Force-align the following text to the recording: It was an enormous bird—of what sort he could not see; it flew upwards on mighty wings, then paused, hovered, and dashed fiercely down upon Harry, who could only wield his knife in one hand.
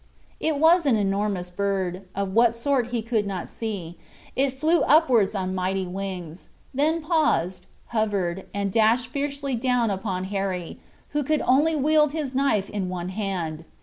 It 0.39 0.57
was 0.57 0.87
an 0.87 0.95
enormous 0.95 1.51
bird—of 1.51 2.33
what 2.33 2.55
sort 2.55 2.87
he 2.87 3.03
could 3.03 3.27
not 3.27 3.47
see; 3.47 3.99
it 4.35 4.51
flew 4.51 4.81
upwards 4.81 5.35
on 5.35 5.53
mighty 5.53 5.85
wings, 5.85 6.49
then 6.73 7.01
paused, 7.03 7.67
hovered, 7.89 8.47
and 8.51 8.71
dashed 8.71 9.09
fiercely 9.09 9.53
down 9.53 9.91
upon 9.91 10.23
Harry, 10.33 10.79
who 11.09 11.21
could 11.23 11.41
only 11.43 11.75
wield 11.75 12.13
his 12.13 12.33
knife 12.33 12.67
in 12.67 12.89
one 12.89 13.09
hand. 13.09 13.63